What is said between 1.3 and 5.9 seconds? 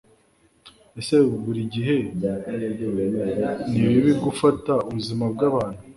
buri gihe ni bibi gufata ubuzima bwabantu?